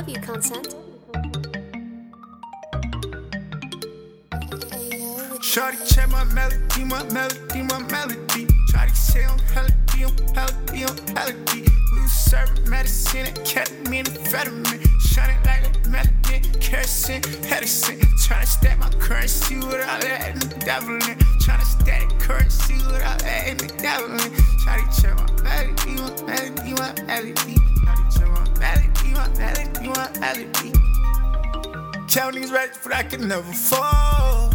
[0.00, 0.74] love you, consent.
[5.42, 8.46] Shorty check my melody, my melody, my melody.
[8.68, 11.68] Try to say I'm melody, I'm melody, I'm melody.
[11.92, 14.86] We was serving medicine and ketamine, amphetamine.
[15.00, 17.98] Shining like a melody, kerosene, Edison.
[18.24, 21.18] Tryna stack my currency without letting the devil in.
[21.42, 24.32] Tryna stack currency without letting the devil in.
[24.64, 27.56] Shorty check my melody, my melody, my melody.
[27.84, 30.72] Shorty check my melody, my melody, my melody.
[32.08, 34.50] Tell these rats, but I can never fall.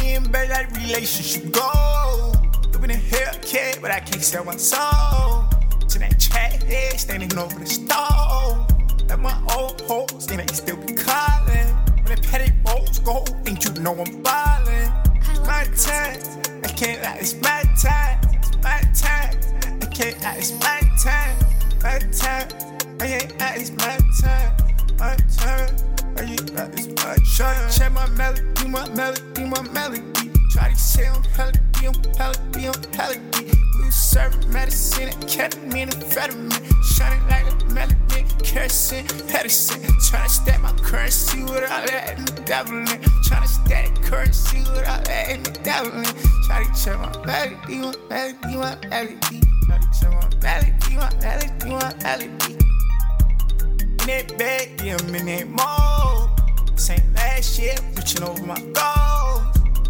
[0.00, 2.32] Me and baby, that relationship go.
[2.72, 5.44] Doing a Hellcat, but I can't sell my soul.
[5.88, 8.66] To that chat, head standing over the stove.
[9.08, 11.68] Let my old hoes, then they still be calling.
[12.02, 14.92] When the petty rolls go, think you know I'm ballin'.
[15.46, 16.18] My time,
[16.64, 18.18] I can't lie, it's my time.
[18.34, 19.38] It's my time,
[19.80, 21.36] I can't lie, it's my time.
[21.82, 22.48] My time,
[23.00, 24.56] I can't lie, it's my time.
[24.98, 25.76] My time,
[26.16, 27.70] I can't lie, it's my time.
[27.70, 30.30] Check my melody, my melody, my melody.
[30.50, 36.84] Try to say I'm melody, I'm melody, I'm was serving medicine ketamine, amphetamine.
[36.84, 39.80] Shining like a melody, kerosene, Edison.
[39.98, 42.86] Tryna stack my currency without letting the devil in.
[42.86, 46.04] Tryna stack currency without letting the devil in.
[46.46, 49.40] Try to check my melody, my melody, my melody.
[49.66, 52.53] Try to check my melody, my melody, my melody.
[54.24, 56.80] In that bag, yeah, I'm that mode.
[56.80, 59.44] Same last year, reaching over my goals.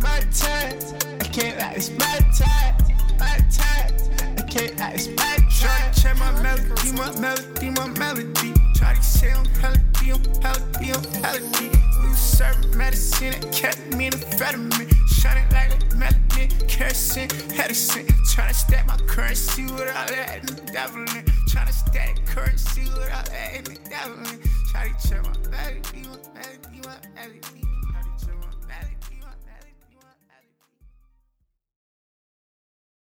[0.00, 0.78] My time,
[1.20, 2.76] I can't lie, it's my time.
[3.18, 3.92] My time,
[4.38, 5.50] I can't lie, it's my time.
[5.50, 8.52] Try to check my melody, my melody, my melody.
[8.74, 10.92] Try to say I'm melody, I'm melody,
[11.24, 12.02] I'm.
[12.02, 14.94] We was serving medicine and ketamine, amphetamine.
[15.08, 18.06] Shining like a melody, kerosene, Edison.
[18.06, 21.29] Tryna stack my currency without letting the devil in.
[21.50, 23.28] Tryna stack currency without
[23.90, 24.40] devil in.
[24.70, 27.69] Try to check my melody, my melody, my melody.